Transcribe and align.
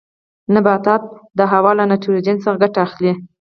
نباتات 0.53 1.03
د 1.37 1.39
هوا 1.51 1.71
له 1.79 1.83
نایتروجن 1.89 2.37
څخه 2.43 2.59
ګټه 2.63 2.79
اخلي. 2.87 3.11